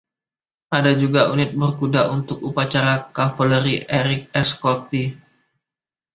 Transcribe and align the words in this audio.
Ada 0.77 0.91
juga 1.01 1.21
unit 1.33 1.51
berkuda 1.61 2.01
untuk 2.15 2.37
upacara: 2.49 2.93
Cavalerie 3.15 3.81
Ere-Escorte. 3.99 5.03